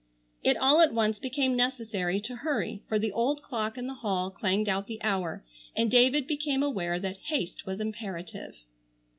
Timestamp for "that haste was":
6.99-7.79